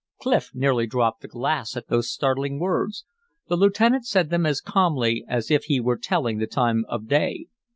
[0.19, 3.05] Clif nearly dropped the glass at those startling words.
[3.49, 7.45] The lieutenant said them as calmly as if he were telling the time of day.